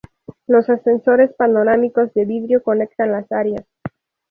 Los 0.47 0.67
ascensores 0.67 1.31
panorámicos 1.35 2.11
de 2.15 2.25
vidrio 2.25 2.63
conectan 2.63 3.11
las 3.11 3.31
áreas. 3.31 3.67